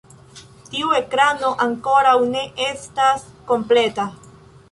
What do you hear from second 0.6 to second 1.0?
Tiu